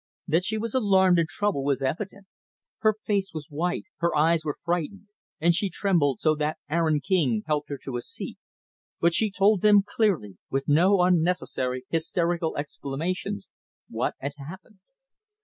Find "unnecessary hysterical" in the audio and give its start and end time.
11.01-12.57